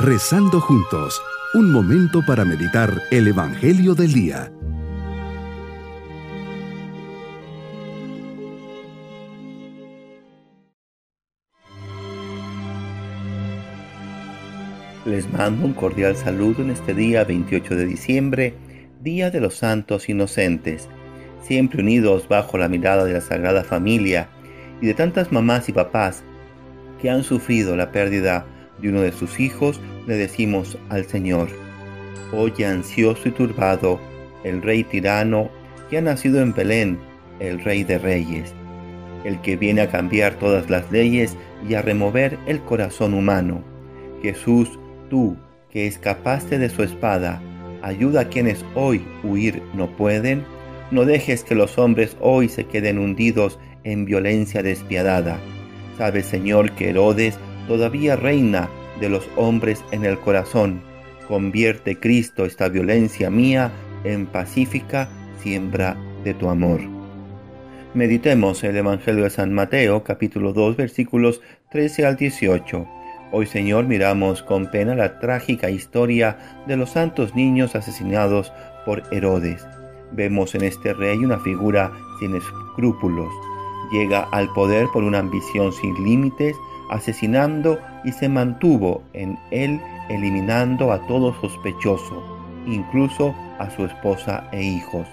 Rezando 0.00 0.60
juntos, 0.60 1.20
un 1.54 1.72
momento 1.72 2.24
para 2.24 2.44
meditar 2.44 3.02
el 3.10 3.26
Evangelio 3.26 3.96
del 3.96 4.12
Día. 4.12 4.52
Les 15.04 15.28
mando 15.32 15.66
un 15.66 15.72
cordial 15.72 16.14
saludo 16.14 16.62
en 16.62 16.70
este 16.70 16.94
día 16.94 17.24
28 17.24 17.74
de 17.74 17.84
diciembre, 17.84 18.54
Día 19.02 19.32
de 19.32 19.40
los 19.40 19.56
Santos 19.56 20.08
Inocentes, 20.08 20.88
siempre 21.42 21.82
unidos 21.82 22.28
bajo 22.28 22.56
la 22.56 22.68
mirada 22.68 23.04
de 23.04 23.14
la 23.14 23.20
Sagrada 23.20 23.64
Familia 23.64 24.28
y 24.80 24.86
de 24.86 24.94
tantas 24.94 25.32
mamás 25.32 25.68
y 25.68 25.72
papás 25.72 26.22
que 27.02 27.10
han 27.10 27.24
sufrido 27.24 27.74
la 27.74 27.90
pérdida 27.90 28.46
de 28.46 28.57
uno 28.86 29.00
de 29.00 29.10
sus 29.10 29.40
hijos, 29.40 29.80
le 30.06 30.16
decimos 30.16 30.78
al 30.88 31.04
Señor, 31.04 31.48
Oye 32.32 32.66
ansioso 32.66 33.28
y 33.28 33.32
turbado, 33.32 33.98
el 34.44 34.62
rey 34.62 34.84
tirano 34.84 35.48
que 35.90 35.98
ha 35.98 36.02
nacido 36.02 36.40
en 36.40 36.52
Belén, 36.52 36.98
el 37.40 37.58
rey 37.64 37.82
de 37.82 37.98
reyes, 37.98 38.54
el 39.24 39.40
que 39.40 39.56
viene 39.56 39.80
a 39.80 39.90
cambiar 39.90 40.34
todas 40.34 40.68
las 40.68 40.90
leyes 40.92 41.36
y 41.68 41.74
a 41.74 41.82
remover 41.82 42.38
el 42.46 42.60
corazón 42.60 43.14
humano. 43.14 43.64
Jesús, 44.22 44.78
tú, 45.08 45.36
que 45.70 45.86
escapaste 45.86 46.58
de 46.58 46.68
su 46.68 46.82
espada, 46.82 47.40
ayuda 47.82 48.22
a 48.22 48.28
quienes 48.28 48.64
hoy 48.74 49.04
huir 49.24 49.62
no 49.74 49.88
pueden, 49.96 50.44
no 50.90 51.04
dejes 51.04 51.44
que 51.44 51.54
los 51.54 51.78
hombres 51.78 52.16
hoy 52.20 52.48
se 52.48 52.64
queden 52.64 52.98
hundidos 52.98 53.58
en 53.84 54.04
violencia 54.04 54.62
despiadada. 54.62 55.38
Sabes, 55.96 56.26
Señor, 56.26 56.72
que 56.72 56.90
Herodes 56.90 57.38
todavía 57.68 58.16
reina 58.16 58.68
de 59.00 59.08
los 59.08 59.28
hombres 59.36 59.84
en 59.92 60.04
el 60.04 60.18
corazón. 60.18 60.80
Convierte, 61.28 62.00
Cristo, 62.00 62.44
esta 62.44 62.68
violencia 62.68 63.30
mía 63.30 63.70
en 64.02 64.26
pacífica 64.26 65.08
siembra 65.40 65.96
de 66.24 66.34
tu 66.34 66.48
amor. 66.48 66.80
Meditemos 67.94 68.64
el 68.64 68.76
Evangelio 68.76 69.24
de 69.24 69.30
San 69.30 69.52
Mateo, 69.52 70.02
capítulo 70.02 70.52
2, 70.52 70.76
versículos 70.76 71.40
13 71.70 72.06
al 72.06 72.16
18. 72.16 72.88
Hoy, 73.30 73.46
Señor, 73.46 73.86
miramos 73.86 74.42
con 74.42 74.70
pena 74.70 74.94
la 74.94 75.18
trágica 75.20 75.70
historia 75.70 76.38
de 76.66 76.76
los 76.76 76.90
santos 76.90 77.34
niños 77.34 77.74
asesinados 77.74 78.52
por 78.86 79.02
Herodes. 79.12 79.66
Vemos 80.12 80.54
en 80.54 80.64
este 80.64 80.94
rey 80.94 81.18
una 81.18 81.38
figura 81.38 81.92
sin 82.20 82.34
escrúpulos. 82.34 83.28
Llega 83.92 84.28
al 84.32 84.50
poder 84.52 84.86
por 84.92 85.04
una 85.04 85.18
ambición 85.18 85.72
sin 85.72 85.94
límites, 86.04 86.56
asesinando 86.90 87.78
y 88.04 88.12
se 88.12 88.28
mantuvo 88.28 89.02
en 89.12 89.38
él 89.50 89.80
eliminando 90.08 90.92
a 90.92 91.06
todo 91.06 91.34
sospechoso, 91.40 92.22
incluso 92.66 93.34
a 93.58 93.70
su 93.70 93.84
esposa 93.84 94.48
e 94.52 94.62
hijos. 94.62 95.06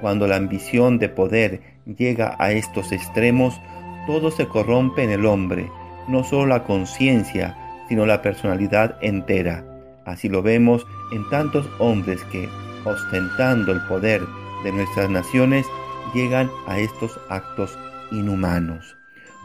Cuando 0.00 0.26
la 0.26 0.36
ambición 0.36 0.98
de 0.98 1.08
poder 1.08 1.62
llega 1.86 2.36
a 2.38 2.52
estos 2.52 2.92
extremos, 2.92 3.60
todo 4.06 4.30
se 4.30 4.46
corrompe 4.48 5.04
en 5.04 5.10
el 5.10 5.26
hombre, 5.26 5.70
no 6.08 6.24
solo 6.24 6.46
la 6.46 6.64
conciencia, 6.64 7.56
sino 7.88 8.06
la 8.06 8.22
personalidad 8.22 8.96
entera. 9.00 9.64
Así 10.04 10.28
lo 10.28 10.42
vemos 10.42 10.86
en 11.12 11.28
tantos 11.30 11.68
hombres 11.78 12.22
que, 12.32 12.48
ostentando 12.84 13.72
el 13.72 13.80
poder 13.86 14.22
de 14.64 14.72
nuestras 14.72 15.08
naciones, 15.08 15.66
llegan 16.14 16.50
a 16.66 16.78
estos 16.78 17.18
actos 17.28 17.78
inhumanos. 18.10 18.96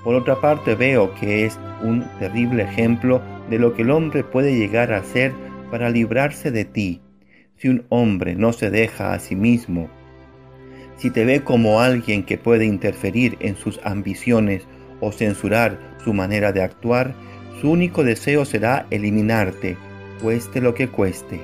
Por 0.03 0.15
otra 0.15 0.39
parte 0.39 0.75
veo 0.75 1.13
que 1.15 1.45
es 1.45 1.59
un 1.81 2.05
terrible 2.19 2.63
ejemplo 2.63 3.21
de 3.49 3.59
lo 3.59 3.73
que 3.73 3.81
el 3.81 3.91
hombre 3.91 4.23
puede 4.23 4.55
llegar 4.55 4.93
a 4.93 4.97
hacer 4.97 5.33
para 5.71 5.89
librarse 5.89 6.51
de 6.51 6.65
ti. 6.65 7.01
Si 7.57 7.69
un 7.69 7.85
hombre 7.89 8.35
no 8.35 8.53
se 8.53 8.69
deja 8.69 9.13
a 9.13 9.19
sí 9.19 9.35
mismo, 9.35 9.89
si 10.97 11.11
te 11.11 11.25
ve 11.25 11.43
como 11.43 11.81
alguien 11.81 12.23
que 12.23 12.37
puede 12.37 12.65
interferir 12.65 13.37
en 13.39 13.55
sus 13.55 13.79
ambiciones 13.83 14.67
o 14.99 15.11
censurar 15.11 15.77
su 16.03 16.13
manera 16.13 16.51
de 16.51 16.63
actuar, 16.63 17.13
su 17.61 17.71
único 17.71 18.03
deseo 18.03 18.45
será 18.45 18.87
eliminarte, 18.89 19.77
cueste 20.21 20.59
lo 20.61 20.73
que 20.73 20.87
cueste. 20.87 21.39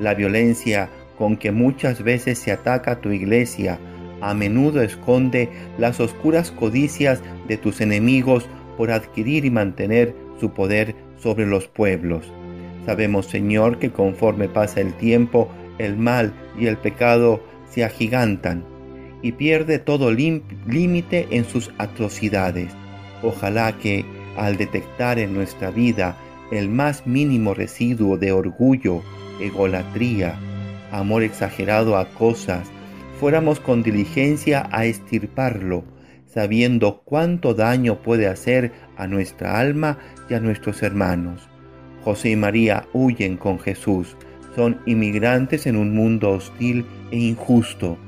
La 0.00 0.14
violencia 0.14 0.88
con 1.16 1.36
que 1.36 1.52
muchas 1.52 2.02
veces 2.02 2.38
se 2.38 2.52
ataca 2.52 3.00
tu 3.00 3.10
iglesia 3.10 3.78
a 4.20 4.34
menudo 4.34 4.82
esconde 4.82 5.48
las 5.78 6.00
oscuras 6.00 6.50
codicias 6.50 7.20
de 7.46 7.56
tus 7.56 7.80
enemigos 7.80 8.46
por 8.76 8.90
adquirir 8.90 9.44
y 9.44 9.50
mantener 9.50 10.14
su 10.40 10.50
poder 10.50 10.94
sobre 11.20 11.46
los 11.46 11.68
pueblos. 11.68 12.24
Sabemos, 12.86 13.26
Señor, 13.26 13.78
que 13.78 13.90
conforme 13.90 14.48
pasa 14.48 14.80
el 14.80 14.94
tiempo, 14.94 15.48
el 15.78 15.96
mal 15.96 16.32
y 16.58 16.66
el 16.66 16.78
pecado 16.78 17.42
se 17.68 17.84
agigantan 17.84 18.64
y 19.22 19.32
pierde 19.32 19.78
todo 19.78 20.10
límite 20.10 21.26
en 21.30 21.44
sus 21.44 21.70
atrocidades. 21.78 22.72
Ojalá 23.22 23.76
que 23.78 24.04
al 24.36 24.56
detectar 24.56 25.18
en 25.18 25.34
nuestra 25.34 25.70
vida 25.70 26.16
el 26.52 26.68
más 26.68 27.06
mínimo 27.06 27.52
residuo 27.52 28.16
de 28.16 28.32
orgullo, 28.32 29.02
egolatría, 29.40 30.38
amor 30.92 31.22
exagerado 31.22 31.96
a 31.96 32.06
cosas, 32.06 32.70
fuéramos 33.18 33.60
con 33.60 33.82
diligencia 33.82 34.68
a 34.70 34.84
estirparlo, 34.84 35.84
sabiendo 36.26 37.02
cuánto 37.04 37.54
daño 37.54 38.02
puede 38.02 38.28
hacer 38.28 38.72
a 38.96 39.06
nuestra 39.06 39.58
alma 39.58 39.98
y 40.28 40.34
a 40.34 40.40
nuestros 40.40 40.82
hermanos. 40.82 41.48
José 42.04 42.30
y 42.30 42.36
María 42.36 42.86
huyen 42.92 43.36
con 43.36 43.58
Jesús, 43.58 44.16
son 44.54 44.80
inmigrantes 44.86 45.66
en 45.66 45.76
un 45.76 45.94
mundo 45.94 46.30
hostil 46.30 46.86
e 47.10 47.18
injusto. 47.18 47.98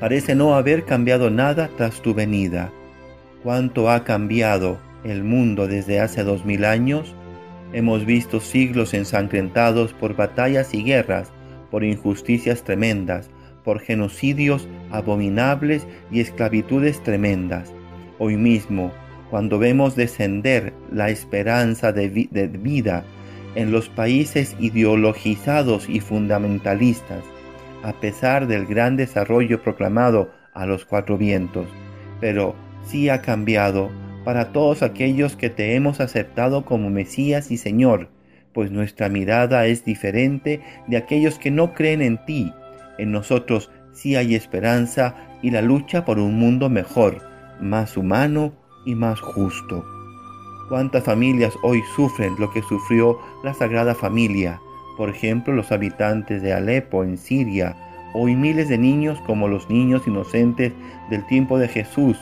Parece 0.00 0.34
no 0.34 0.54
haber 0.54 0.84
cambiado 0.84 1.30
nada 1.30 1.70
tras 1.76 2.02
tu 2.02 2.14
venida. 2.14 2.70
¿Cuánto 3.42 3.90
ha 3.90 4.04
cambiado 4.04 4.78
el 5.04 5.24
mundo 5.24 5.66
desde 5.66 6.00
hace 6.00 6.24
dos 6.24 6.44
mil 6.44 6.64
años? 6.64 7.14
Hemos 7.72 8.04
visto 8.04 8.40
siglos 8.40 8.94
ensangrentados 8.94 9.92
por 9.92 10.16
batallas 10.16 10.74
y 10.74 10.82
guerras, 10.82 11.32
por 11.70 11.84
injusticias 11.84 12.62
tremendas, 12.62 13.30
por 13.66 13.80
genocidios 13.80 14.68
abominables 14.92 15.88
y 16.12 16.20
esclavitudes 16.20 17.02
tremendas. 17.02 17.74
Hoy 18.20 18.36
mismo, 18.36 18.92
cuando 19.28 19.58
vemos 19.58 19.96
descender 19.96 20.72
la 20.92 21.10
esperanza 21.10 21.92
de, 21.92 22.08
vida 22.08 23.02
en 23.56 23.72
los 23.72 23.88
países 23.88 24.54
ideologizados 24.60 25.88
y 25.88 25.98
fundamentalistas, 25.98 27.24
a 27.82 27.92
pesar 27.94 28.46
del 28.46 28.66
gran 28.66 28.96
desarrollo 28.96 29.60
proclamado 29.60 30.30
a 30.54 30.64
los 30.64 30.84
cuatro 30.84 31.18
vientos, 31.18 31.66
pero 32.20 32.54
sí 32.84 33.08
ha 33.08 33.20
cambiado 33.20 33.90
para 34.24 34.52
todos 34.52 34.84
aquellos 34.84 35.34
que 35.34 35.50
te 35.50 35.74
hemos 35.74 35.98
aceptado 35.98 36.64
como 36.64 36.88
Mesías 36.88 37.50
y 37.50 37.56
Señor, 37.56 38.10
pues 38.52 38.70
nuestra 38.70 39.08
mirada 39.08 39.66
es 39.66 39.84
diferente 39.84 40.60
de 40.86 40.98
aquellos 40.98 41.40
que 41.40 41.50
no 41.50 41.74
creen 41.74 42.00
en 42.00 42.24
ti 42.26 42.52
en 42.98 43.12
nosotros 43.12 43.70
sí 43.92 44.16
hay 44.16 44.34
esperanza 44.34 45.14
y 45.42 45.50
la 45.50 45.62
lucha 45.62 46.04
por 46.04 46.18
un 46.18 46.38
mundo 46.38 46.68
mejor, 46.68 47.18
más 47.60 47.96
humano 47.96 48.52
y 48.84 48.94
más 48.94 49.20
justo. 49.20 49.84
¿Cuántas 50.68 51.04
familias 51.04 51.54
hoy 51.62 51.82
sufren 51.94 52.34
lo 52.38 52.50
que 52.50 52.62
sufrió 52.62 53.18
la 53.44 53.54
Sagrada 53.54 53.94
Familia? 53.94 54.60
Por 54.96 55.10
ejemplo, 55.10 55.54
los 55.54 55.70
habitantes 55.70 56.42
de 56.42 56.52
Alepo 56.52 57.04
en 57.04 57.18
Siria, 57.18 57.76
hoy 58.14 58.34
miles 58.34 58.68
de 58.68 58.78
niños 58.78 59.20
como 59.26 59.46
los 59.46 59.68
niños 59.70 60.06
inocentes 60.06 60.72
del 61.10 61.24
tiempo 61.26 61.58
de 61.58 61.68
Jesús, 61.68 62.18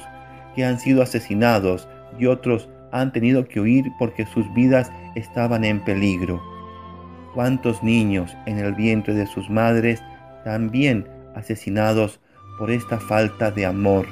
que 0.54 0.64
han 0.64 0.78
sido 0.78 1.02
asesinados 1.02 1.88
y 2.18 2.26
otros 2.26 2.68
han 2.92 3.12
tenido 3.12 3.46
que 3.48 3.60
huir 3.60 3.90
porque 3.98 4.26
sus 4.26 4.52
vidas 4.54 4.92
estaban 5.14 5.64
en 5.64 5.80
peligro. 5.80 6.42
¿Cuántos 7.32 7.82
niños 7.82 8.36
en 8.46 8.58
el 8.58 8.74
vientre 8.74 9.14
de 9.14 9.26
sus 9.26 9.50
madres 9.50 10.02
también 10.44 11.08
asesinados 11.34 12.20
por 12.58 12.70
esta 12.70 13.00
falta 13.00 13.50
de 13.50 13.66
amor 13.66 14.06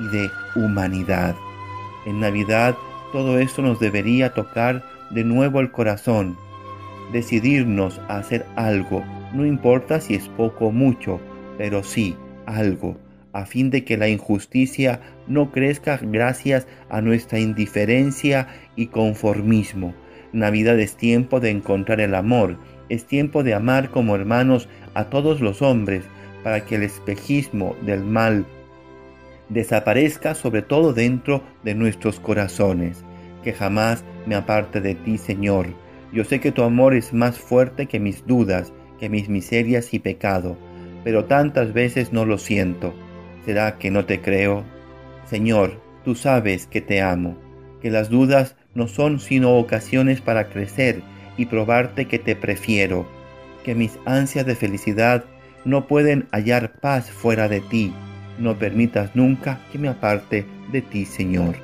y 0.00 0.16
de 0.16 0.30
humanidad. 0.56 1.34
En 2.06 2.20
Navidad 2.20 2.76
todo 3.12 3.38
esto 3.38 3.62
nos 3.62 3.78
debería 3.78 4.34
tocar 4.34 4.82
de 5.10 5.24
nuevo 5.24 5.60
el 5.60 5.70
corazón, 5.70 6.36
decidirnos 7.12 8.00
a 8.08 8.18
hacer 8.18 8.44
algo, 8.56 9.04
no 9.32 9.44
importa 9.44 10.00
si 10.00 10.14
es 10.14 10.28
poco 10.30 10.66
o 10.66 10.72
mucho, 10.72 11.20
pero 11.58 11.84
sí 11.84 12.16
algo, 12.46 12.96
a 13.32 13.46
fin 13.46 13.70
de 13.70 13.84
que 13.84 13.96
la 13.96 14.08
injusticia 14.08 15.00
no 15.26 15.50
crezca 15.50 15.98
gracias 16.02 16.66
a 16.88 17.00
nuestra 17.00 17.38
indiferencia 17.38 18.48
y 18.76 18.86
conformismo. 18.86 19.94
Navidad 20.32 20.78
es 20.80 20.96
tiempo 20.96 21.40
de 21.40 21.50
encontrar 21.50 22.00
el 22.00 22.14
amor, 22.14 22.58
es 22.88 23.04
tiempo 23.04 23.42
de 23.42 23.54
amar 23.54 23.90
como 23.90 24.14
hermanos 24.14 24.68
a 24.94 25.04
todos 25.04 25.40
los 25.40 25.62
hombres, 25.62 26.04
para 26.42 26.64
que 26.64 26.74
el 26.74 26.82
espejismo 26.82 27.74
del 27.82 28.04
mal 28.04 28.44
desaparezca 29.48 30.34
sobre 30.34 30.62
todo 30.62 30.92
dentro 30.92 31.42
de 31.62 31.74
nuestros 31.74 32.20
corazones. 32.20 33.04
Que 33.42 33.52
jamás 33.52 34.04
me 34.26 34.34
aparte 34.34 34.80
de 34.80 34.94
ti, 34.94 35.18
Señor. 35.18 35.68
Yo 36.12 36.24
sé 36.24 36.40
que 36.40 36.52
tu 36.52 36.62
amor 36.62 36.94
es 36.94 37.12
más 37.12 37.38
fuerte 37.38 37.86
que 37.86 37.98
mis 37.98 38.26
dudas, 38.26 38.72
que 39.00 39.08
mis 39.08 39.28
miserias 39.28 39.92
y 39.92 39.98
pecado, 39.98 40.56
pero 41.02 41.24
tantas 41.24 41.72
veces 41.72 42.12
no 42.12 42.24
lo 42.24 42.38
siento. 42.38 42.94
¿Será 43.44 43.78
que 43.78 43.90
no 43.90 44.04
te 44.04 44.20
creo? 44.20 44.64
Señor, 45.26 45.80
tú 46.04 46.14
sabes 46.14 46.66
que 46.66 46.80
te 46.80 47.02
amo, 47.02 47.36
que 47.82 47.90
las 47.90 48.08
dudas 48.08 48.56
no 48.74 48.86
son 48.88 49.18
sino 49.18 49.56
ocasiones 49.56 50.20
para 50.20 50.48
crecer 50.48 51.02
y 51.36 51.46
probarte 51.46 52.06
que 52.06 52.18
te 52.18 52.36
prefiero, 52.36 53.06
que 53.64 53.74
mis 53.74 53.98
ansias 54.04 54.46
de 54.46 54.54
felicidad 54.54 55.24
no 55.64 55.86
pueden 55.86 56.26
hallar 56.30 56.72
paz 56.80 57.10
fuera 57.10 57.48
de 57.48 57.60
ti. 57.60 57.92
No 58.38 58.58
permitas 58.58 59.14
nunca 59.14 59.60
que 59.72 59.78
me 59.78 59.88
aparte 59.88 60.44
de 60.72 60.82
ti, 60.82 61.04
Señor. 61.04 61.56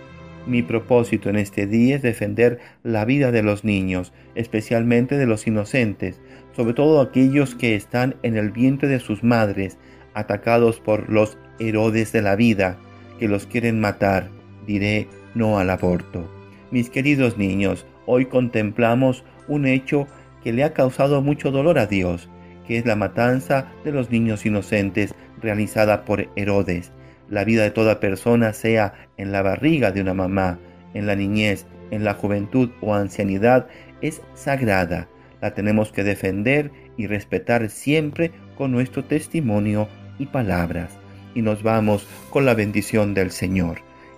Mi 0.47 0.63
propósito 0.63 1.29
en 1.29 1.37
este 1.37 1.67
día 1.67 1.97
es 1.97 2.03
defender 2.03 2.59
la 2.83 3.05
vida 3.05 3.31
de 3.31 3.43
los 3.43 3.65
niños, 3.65 4.13
especialmente 4.35 5.19
de 5.19 5.27
los 5.27 5.47
inocentes, 5.47 6.21
sobre 6.57 6.73
todo 6.73 7.01
aquellos 7.01 7.55
que 7.55 7.75
están 7.75 8.17
en 8.23 8.37
el 8.37 8.51
vientre 8.51 8.89
de 8.89 9.01
sus 9.01 9.23
madres, 9.23 9.79
atacados 10.15 10.81
por 10.81 11.11
los 11.11 11.37
Herodes 11.59 12.13
de 12.13 12.23
la 12.23 12.37
vida, 12.37 12.79
que 13.19 13.29
los 13.29 13.47
quieren 13.47 13.81
matar. 13.81 14.31
Diré 14.67 15.09
no 15.35 15.59
al 15.59 15.69
aborto. 15.71 16.29
Mis 16.71 16.89
queridos 16.89 17.37
niños, 17.37 17.87
hoy 18.07 18.27
contemplamos 18.27 19.25
un 19.51 19.67
hecho 19.67 20.07
que 20.43 20.53
le 20.53 20.65
ha 20.65 20.73
causado 20.73 21.21
mucho 21.21 21.51
dolor 21.51 21.79
a 21.79 21.87
Dios, 21.87 22.31
que 22.67 22.79
es 22.79 22.87
la 22.87 22.97
matanza 22.97 23.67
de 23.85 23.93
los 23.93 24.11
niños 24.11 24.47
inocentes 24.47 25.15
realizada 25.43 26.05
por 26.05 26.29
Herodes. 26.37 26.93
La 27.29 27.45
vida 27.45 27.65
de 27.65 27.71
toda 27.71 28.01
persona, 28.01 28.53
sea 28.53 28.95
en 29.17 29.33
la 29.33 29.43
barriga 29.43 29.91
de 29.93 30.01
una 30.01 30.15
mamá, 30.15 30.59
en 30.95 31.07
la 31.07 31.17
niñez, 31.17 31.67
en 31.91 32.05
la 32.05 32.15
juventud 32.15 32.71
o 32.81 32.95
ancianidad, 32.95 33.67
es 34.01 34.23
sagrada. 34.35 35.09
La 35.41 35.53
tenemos 35.53 35.93
que 35.93 36.05
defender 36.05 36.71
y 36.97 37.07
respetar 37.07 37.69
siempre 37.71 38.31
con 38.57 38.73
nuestro 38.73 39.05
testimonio 39.05 39.89
y 40.19 40.27
palabras. 40.27 40.97
Y 41.35 41.43
nos 41.43 41.63
vamos 41.63 42.07
con 42.31 42.45
la 42.45 42.55
bendición 42.55 43.15
del 43.15 43.31
Señor. 43.31 43.90